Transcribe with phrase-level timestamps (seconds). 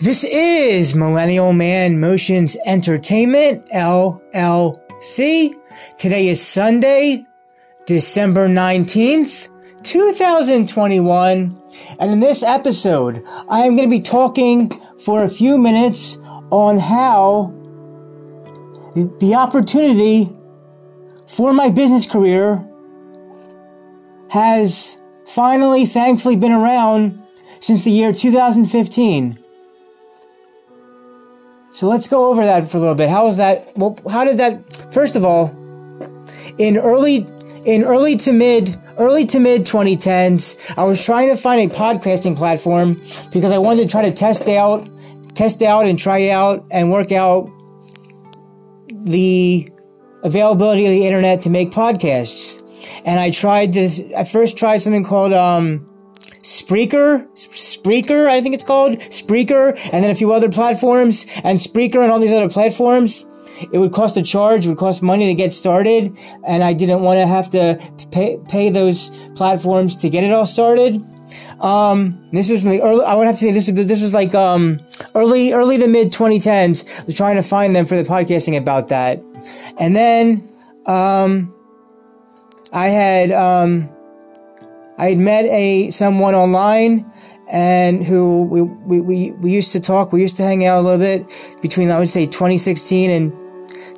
[0.00, 5.54] This is Millennial Man Motions Entertainment, LLC.
[5.98, 7.26] Today is Sunday,
[7.84, 9.48] December 19th,
[9.82, 11.60] 2021.
[11.98, 14.70] And in this episode, I am going to be talking
[15.04, 16.16] for a few minutes
[16.52, 17.52] on how
[18.94, 20.32] the opportunity
[21.26, 22.64] for my business career
[24.30, 27.20] has finally, thankfully, been around
[27.58, 29.44] since the year 2015.
[31.78, 33.08] So let's go over that for a little bit.
[33.08, 33.70] How was that?
[33.76, 34.92] Well, how did that?
[34.92, 35.50] First of all,
[36.58, 37.18] in early
[37.64, 42.36] in early to mid early to mid 2010s, I was trying to find a podcasting
[42.36, 42.94] platform
[43.32, 44.88] because I wanted to try to test out
[45.36, 47.48] test out and try out and work out
[48.90, 49.70] the
[50.24, 52.60] availability of the internet to make podcasts.
[53.04, 54.00] And I tried this.
[54.16, 55.87] I first tried something called um,
[56.48, 62.02] Spreaker, Spreaker, I think it's called Spreaker, and then a few other platforms, and Spreaker
[62.02, 63.26] and all these other platforms.
[63.70, 67.02] It would cost a charge, it would cost money to get started, and I didn't
[67.02, 67.78] want to have to
[68.10, 71.04] pay, pay those platforms to get it all started.
[71.60, 74.34] Um, this was like early, I would have to say this was, this was like,
[74.34, 74.80] um,
[75.14, 77.00] early, early to mid 2010s.
[77.00, 79.22] I was trying to find them for the podcasting about that.
[79.78, 80.48] And then,
[80.86, 81.54] um,
[82.72, 83.90] I had, um,
[84.98, 87.10] I had met a someone online
[87.48, 90.82] and who we, we, we, we used to talk, we used to hang out a
[90.82, 91.26] little bit
[91.62, 93.30] between, I would say 2016 and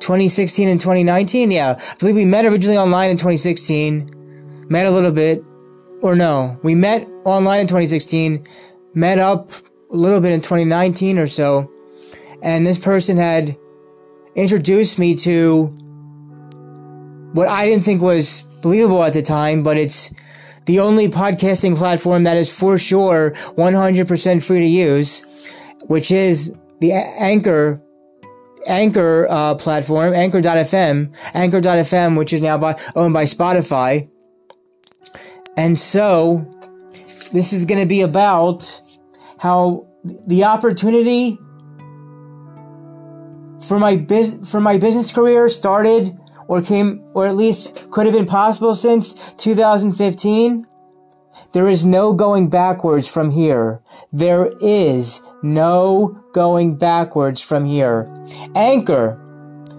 [0.00, 1.50] 2016 and 2019.
[1.50, 1.78] Yeah.
[1.78, 5.42] I believe we met originally online in 2016, met a little bit,
[6.02, 8.44] or no, we met online in 2016,
[8.94, 9.50] met up
[9.90, 11.70] a little bit in 2019 or so.
[12.42, 13.56] And this person had
[14.34, 15.66] introduced me to
[17.32, 20.12] what I didn't think was believable at the time, but it's
[20.68, 25.22] the only podcasting platform that is for sure 100% free to use,
[25.86, 27.82] which is the Anchor
[28.66, 34.10] Anchor uh, platform, Anchor.fm, Anchor.fm, which is now by, owned by Spotify.
[35.56, 36.46] And so,
[37.32, 38.82] this is going to be about
[39.38, 39.86] how
[40.26, 41.38] the opportunity
[43.66, 46.14] for my biz- for my business career started
[46.48, 50.66] or came, or at least could have been possible since 2015.
[51.52, 53.80] There is no going backwards from here.
[54.12, 58.12] There is no going backwards from here.
[58.54, 59.14] Anchor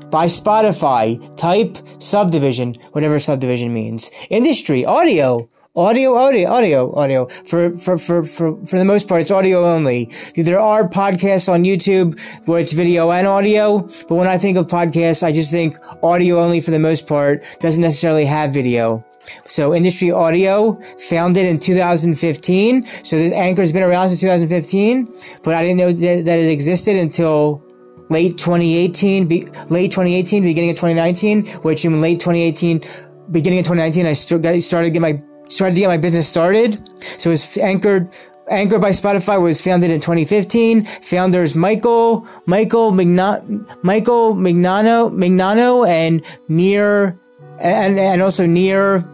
[0.09, 1.19] by Spotify.
[1.37, 4.09] Type subdivision, whatever subdivision means.
[4.29, 7.25] Industry, audio, Audio, audio, audio, audio.
[7.27, 10.11] For, for, for, for, for the most part, it's audio only.
[10.35, 14.65] There are podcasts on YouTube where it's video and audio, but when I think of
[14.65, 19.05] podcasts, I just think audio only for the most part doesn't necessarily have video.
[19.45, 22.83] So Industry Audio, founded in 2015.
[23.03, 25.07] So this anchor's been around since 2015,
[25.43, 27.63] but I didn't know that, it existed until
[28.09, 32.81] late 2018, be, late 2018, beginning of 2019, which in late 2018,
[33.29, 36.79] beginning of 2019, I st- started getting my started to get my business started.
[37.19, 38.09] So it was anchored
[38.49, 40.83] Anchor by Spotify was founded in 2015.
[40.83, 47.19] Founders Michael, Michael Migna, Michael Mignano, Mignano and Near,
[47.59, 49.07] and, and also Nir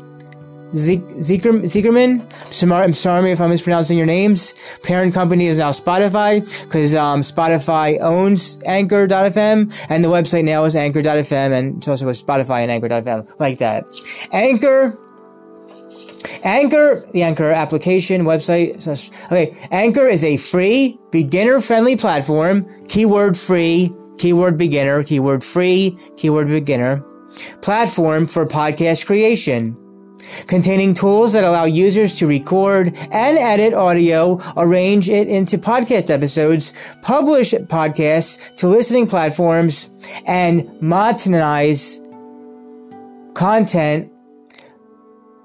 [0.73, 2.21] Zicherman.
[2.71, 4.53] I'm sorry if I'm mispronouncing your names.
[4.83, 10.75] Parent company is now Spotify because um, Spotify owns Anchor.fm and the website now is
[10.75, 13.85] Anchor.fm and it's also with Spotify and Anchor.fm like that.
[14.31, 14.99] Anchor
[16.43, 18.87] Anchor, the Anchor application website.
[19.25, 22.65] Okay, Anchor is a free, beginner-friendly platform.
[22.87, 27.03] Keyword free, keyword beginner, keyword free, keyword beginner.
[27.61, 29.77] Platform for podcast creation.
[30.47, 36.73] Containing tools that allow users to record and edit audio, arrange it into podcast episodes,
[37.03, 39.91] publish podcasts to listening platforms,
[40.25, 41.99] and monetize
[43.35, 44.11] content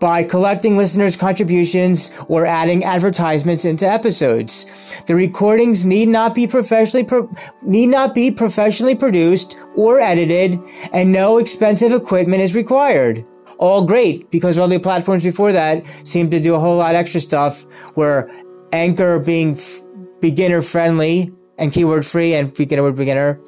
[0.01, 4.65] by collecting listeners' contributions or adding advertisements into episodes.
[5.07, 7.31] The recordings need not be professionally pro-
[7.63, 10.59] need not be professionally produced or edited,
[10.93, 13.25] and no expensive equipment is required.
[13.59, 17.21] All great because all the platforms before that seem to do a whole lot extra
[17.21, 17.67] stuff.
[17.95, 18.29] Where
[18.73, 19.81] Anchor being f-
[20.21, 23.39] beginner friendly and keyword free and beginner beginner.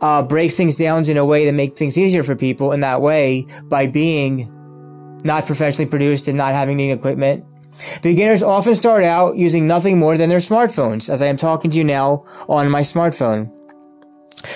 [0.00, 3.00] Uh, breaks things down in a way to make things easier for people in that
[3.00, 4.53] way by being
[5.24, 7.44] not professionally produced and not having any equipment.
[8.02, 11.78] Beginners often start out using nothing more than their smartphones, as I am talking to
[11.78, 13.50] you now on my smartphone.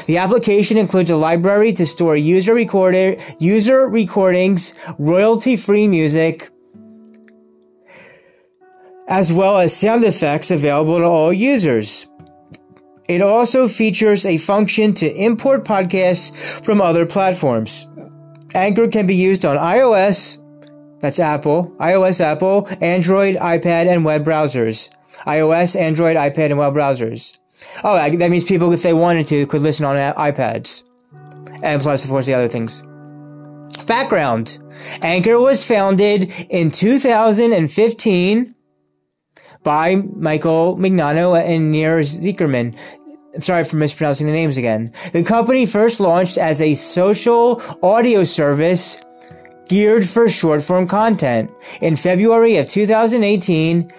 [0.06, 6.50] The application includes a library to store user recorded, user recordings, royalty-free music,
[9.08, 12.06] as well as sound effects available to all users.
[13.08, 17.86] It also features a function to import podcasts from other platforms.
[18.54, 20.36] Anchor can be used on iOS,
[21.00, 24.90] that's Apple, iOS, Apple, Android, iPad, and web browsers.
[25.26, 27.38] iOS, Android, iPad, and web browsers.
[27.84, 30.82] Oh, that means people, if they wanted to, could listen on iPads.
[31.62, 32.82] And plus, of course, the other things.
[33.86, 34.58] Background.
[35.02, 38.54] Anchor was founded in 2015
[39.62, 42.76] by Michael Mignano and Nir Zicherman.
[43.34, 44.92] I'm sorry for mispronouncing the names again.
[45.12, 48.96] The company first launched as a social audio service
[49.68, 51.52] geared for short form content.
[51.80, 53.90] In February of 2018,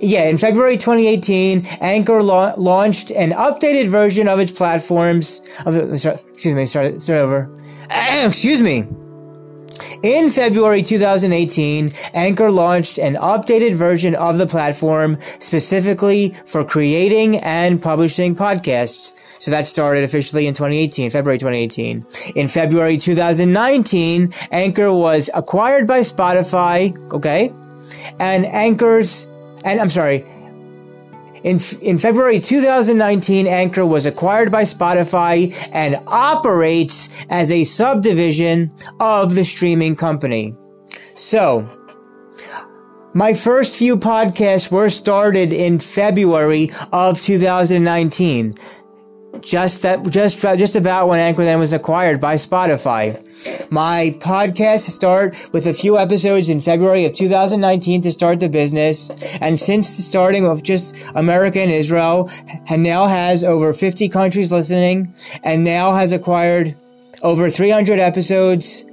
[0.00, 5.40] yeah, in February 2018, Anchor la- launched an updated version of its platforms.
[5.64, 7.50] Of, excuse me, start, start over.
[7.90, 8.86] excuse me.
[10.02, 17.80] In February 2018, Anchor launched an updated version of the platform specifically for creating and
[17.80, 19.12] publishing podcasts.
[19.38, 22.04] So that started officially in 2018, February 2018.
[22.34, 27.52] In February 2019, Anchor was acquired by Spotify, okay?
[28.18, 29.28] And Anchor's,
[29.64, 30.26] and I'm sorry,
[31.44, 39.34] in, in February 2019, Anchor was acquired by Spotify and operates as a subdivision of
[39.34, 40.54] the streaming company.
[41.16, 41.68] So,
[43.14, 48.54] my first few podcasts were started in February of 2019
[49.42, 53.20] just that just just about when Anchor then was acquired by Spotify.
[53.70, 59.10] My podcast start with a few episodes in February of 2019 to start the business,
[59.40, 62.30] and since the starting of just America and Israel,
[62.68, 66.76] and now has over 50 countries listening, and now has acquired
[67.22, 68.84] over 300 episodes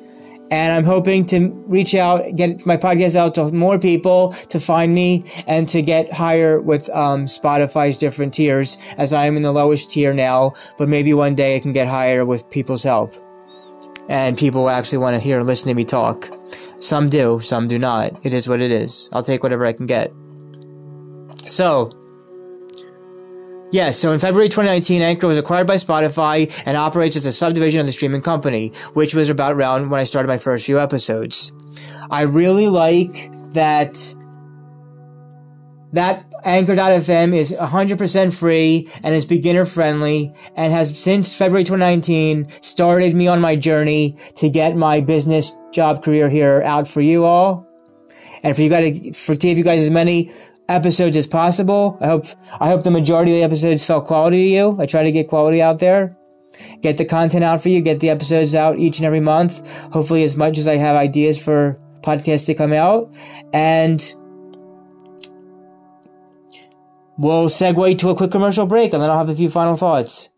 [0.52, 4.94] and I'm hoping to reach out, get my podcast out to more people to find
[4.94, 9.52] me and to get higher with um, Spotify's different tiers as I am in the
[9.52, 13.14] lowest tier now, but maybe one day I can get higher with people's help.
[14.10, 16.30] And people actually want to hear and listen to me talk.
[16.80, 18.26] Some do, some do not.
[18.26, 19.08] It is what it is.
[19.14, 20.12] I'll take whatever I can get.
[21.46, 21.92] So,
[23.72, 27.80] yeah, so in February 2019, Anchor was acquired by Spotify and operates as a subdivision
[27.80, 31.52] of the streaming company, which was about around when I started my first few episodes.
[32.10, 34.16] I really like that
[35.92, 43.16] that Anchor.fm is 100% free and is beginner friendly and has since February 2019 started
[43.16, 47.68] me on my journey to get my business job career here out for you all.
[48.44, 50.32] And for you guys, for to give you guys as many
[50.70, 51.98] episodes as possible.
[52.00, 52.26] I hope,
[52.60, 54.78] I hope the majority of the episodes felt quality to you.
[54.80, 56.16] I try to get quality out there.
[56.82, 59.68] Get the content out for you, get the episodes out each and every month.
[59.92, 63.14] Hopefully as much as I have ideas for podcasts to come out.
[63.54, 64.02] And
[67.18, 70.30] we'll segue to a quick commercial break and then I'll have a few final thoughts.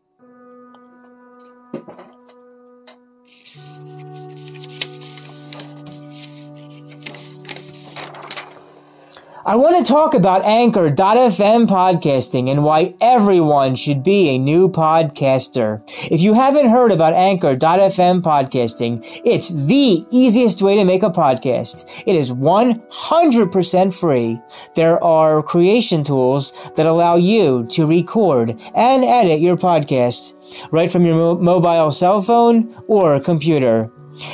[9.44, 15.82] I want to talk about Anchor.fm podcasting and why everyone should be a new podcaster.
[16.12, 22.04] If you haven't heard about Anchor.fm podcasting, it's the easiest way to make a podcast.
[22.06, 24.40] It is 100% free.
[24.76, 30.36] There are creation tools that allow you to record and edit your podcast
[30.72, 33.92] right from your mo- mobile cell phone or computer.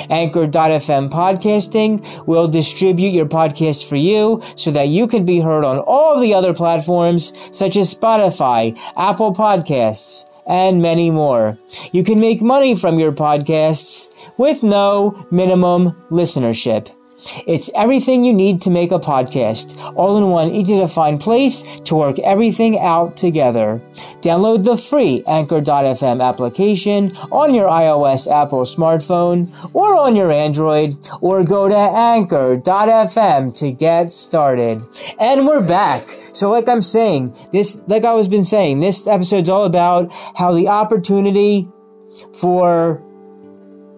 [0.10, 5.80] Anchor.fm podcasting will distribute your podcast for you so that you can be heard on
[5.80, 11.58] all the other platforms such as Spotify, Apple Podcasts, and many more.
[11.92, 16.97] You can make money from your podcasts with no minimum listenership.
[17.48, 21.64] It's everything you need to make a podcast, all in one easy to find place
[21.86, 23.82] to work everything out together.
[24.22, 31.44] Download the free Anchor.fm application on your iOS Apple smartphone or on your Android or
[31.44, 34.84] go to Anchor.fm to get started.
[35.20, 36.08] And we're back.
[36.34, 40.54] So like I'm saying, this, like I was been saying, this episode's all about how
[40.54, 41.68] the opportunity
[42.34, 43.04] for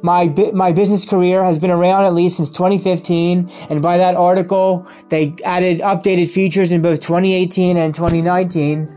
[0.01, 4.87] my my business career has been around at least since 2015 and by that article
[5.09, 8.95] they added updated features in both 2018 and 2019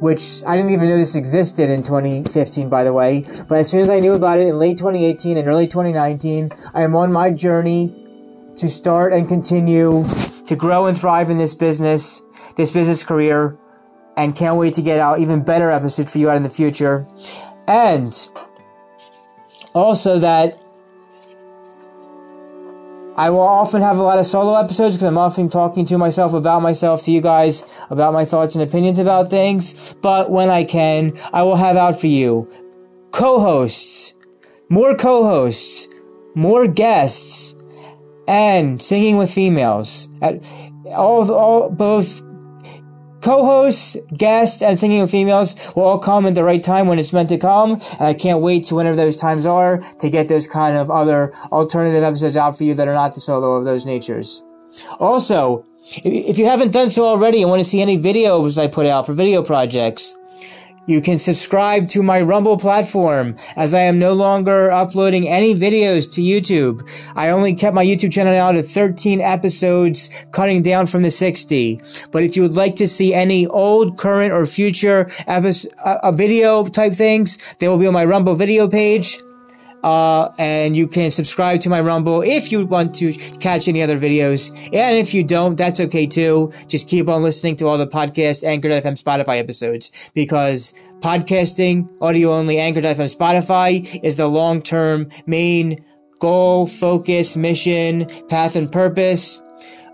[0.00, 3.80] which I didn't even know this existed in 2015 by the way but as soon
[3.80, 7.30] as I knew about it in late 2018 and early 2019 I am on my
[7.30, 7.94] journey
[8.56, 10.06] to start and continue
[10.46, 12.22] to grow and thrive in this business
[12.56, 13.58] this business career
[14.18, 17.06] and can't wait to get out even better episodes for you out in the future.
[17.68, 18.12] And
[19.78, 20.60] also that
[23.16, 26.34] I will often have a lot of solo episodes because I'm often talking to myself
[26.34, 29.94] about myself, to you guys, about my thoughts and opinions about things.
[30.00, 32.48] But when I can, I will have out for you
[33.10, 34.14] co-hosts,
[34.68, 35.88] more co-hosts,
[36.36, 37.56] more guests,
[38.28, 40.08] and singing with females.
[40.22, 40.44] At
[40.86, 42.22] all, all both
[43.20, 47.28] co-hosts, guests, and singing females will all come at the right time when it's meant
[47.30, 47.80] to come.
[47.92, 51.32] And I can't wait to whenever those times are to get those kind of other
[51.52, 54.42] alternative episodes out for you that are not the solo of those natures.
[55.00, 55.64] Also,
[56.04, 59.06] if you haven't done so already and want to see any videos I put out
[59.06, 60.14] for video projects,
[60.88, 66.10] you can subscribe to my Rumble platform as I am no longer uploading any videos
[66.14, 66.88] to YouTube.
[67.14, 71.80] I only kept my YouTube channel out at 13 episodes, cutting down from the 60.
[72.10, 76.66] But if you would like to see any old, current, or future episode, uh, video
[76.66, 79.20] type things, they will be on my Rumble video page.
[79.82, 83.98] Uh, and you can subscribe to my Rumble if you want to catch any other
[83.98, 84.50] videos.
[84.72, 86.52] And if you don't, that's okay too.
[86.66, 92.58] Just keep on listening to all the podcast, Anchor.fm, Spotify episodes because podcasting, audio only,
[92.58, 95.76] Anchor.fm, Spotify is the long term main
[96.18, 99.40] goal, focus, mission, path, and purpose.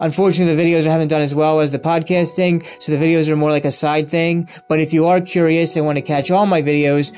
[0.00, 3.37] Unfortunately, the videos I haven't done as well as the podcasting, so the videos are
[3.37, 4.49] more like a side thing.
[4.69, 7.17] But if you are curious and want to catch all my videos,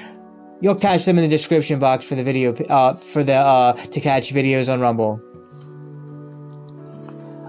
[0.61, 4.01] You'll catch them in the description box for the video, uh, for the, uh, to
[4.01, 5.21] catch videos on Rumble.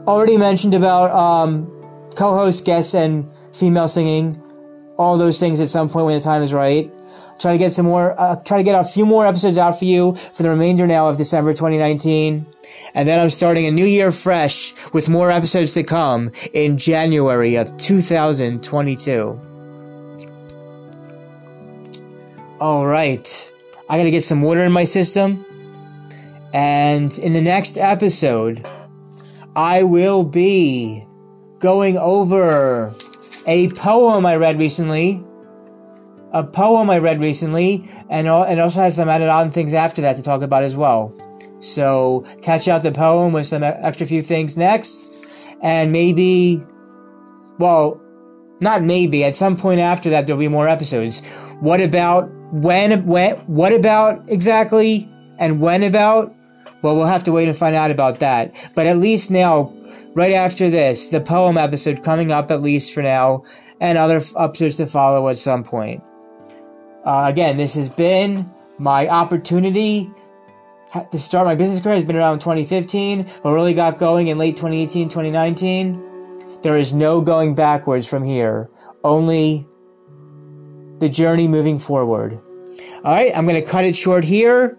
[0.06, 1.72] Already mentioned about, um,
[2.16, 4.42] co-host, guests, and female singing.
[4.98, 6.92] All those things at some point when the time is right.
[7.40, 9.86] Try to get some more, uh, try to get a few more episodes out for
[9.86, 12.46] you for the remainder now of December 2019.
[12.94, 17.56] And then I'm starting a new year fresh with more episodes to come in January
[17.56, 19.47] of 2022.
[22.60, 23.52] All right.
[23.88, 25.46] I gotta get some water in my system.
[26.56, 28.66] And in the next episode,
[29.56, 31.06] I will be
[31.60, 32.96] going over
[33.46, 35.24] a poem I read recently.
[36.32, 40.16] A poem I read recently, and and also has some added on things after that
[40.16, 41.14] to talk about as well.
[41.60, 44.96] So catch out the poem with some extra few things next,
[45.62, 46.64] and maybe,
[47.60, 48.02] well,
[48.60, 49.24] not maybe.
[49.24, 51.26] At some point after that, there'll be more episodes.
[51.60, 56.34] What about when, when, what about exactly and when about?
[56.82, 58.54] Well, we'll have to wait and find out about that.
[58.76, 59.74] But at least now,
[60.14, 63.44] right after this, the poem episode coming up at least for now,
[63.80, 66.04] and other episodes to follow at some point.
[67.06, 70.10] Uh, again, this has been my opportunity
[71.12, 74.56] to start my business career has been around 2015, but really got going in late
[74.56, 76.62] 2018, 2019.
[76.62, 78.70] There is no going backwards from here.
[79.04, 79.68] Only
[81.00, 82.40] the journey moving forward.
[83.04, 84.78] All right, I'm going to cut it short here.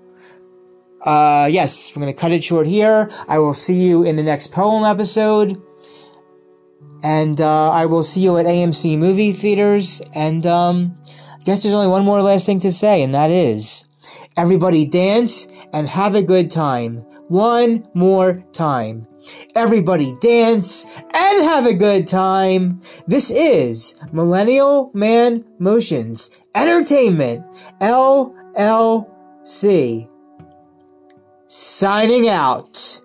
[1.03, 3.11] Uh, yes, I'm going to cut it short here.
[3.29, 5.61] I will see you in the next poem episode.
[7.03, 10.03] And, uh, I will see you at AMC movie theaters.
[10.15, 10.99] And, um,
[11.39, 13.88] I guess there's only one more last thing to say, and that is
[14.39, 16.99] everybody dance and have a good time.
[17.27, 19.07] One more time.
[19.57, 22.81] Everybody dance and have a good time.
[23.07, 27.45] This is Millennial Man Motions Entertainment
[27.81, 28.39] LLC.
[31.49, 33.01] Signing out.